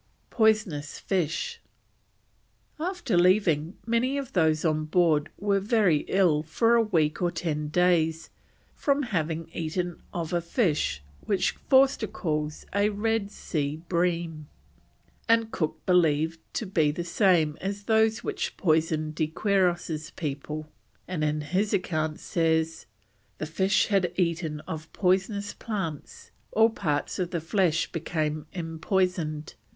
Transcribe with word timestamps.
POISONOUS 0.31 0.97
FISH. 0.97 1.61
After 2.79 3.15
leaving, 3.15 3.77
many 3.85 4.17
of 4.17 4.33
those 4.33 4.65
on 4.65 4.85
board 4.85 5.29
were 5.37 5.59
very 5.59 6.05
ill 6.07 6.41
for 6.41 6.73
a 6.73 6.81
week 6.81 7.21
or 7.21 7.29
ten 7.29 7.67
days 7.67 8.31
from 8.73 9.03
having 9.03 9.47
eaten 9.53 10.01
of 10.11 10.33
a 10.33 10.41
fish 10.41 11.03
which 11.27 11.51
Forster 11.69 12.07
calls 12.07 12.65
a 12.73 12.89
red 12.89 13.29
sea 13.29 13.83
bream, 13.87 14.47
and 15.29 15.51
Cook 15.51 15.85
believed 15.85 16.39
to 16.55 16.65
be 16.65 16.89
the 16.89 17.03
same 17.03 17.55
as 17.61 17.83
those 17.83 18.23
which 18.23 18.57
poisoned 18.57 19.13
de 19.13 19.27
Quiros's 19.27 20.09
people, 20.09 20.67
and 21.07 21.23
in 21.23 21.41
his 21.41 21.75
account 21.75 22.19
says 22.19 22.87
that: 23.37 23.45
"The 23.47 23.51
fish 23.53 23.85
had 23.89 24.11
eaten 24.15 24.61
of 24.61 24.91
poisonous 24.93 25.53
plants, 25.53 26.31
all 26.51 26.71
parts 26.71 27.19
of 27.19 27.29
the 27.29 27.39
flesh 27.39 27.91
became 27.91 28.47
empoisoned. 28.55 29.53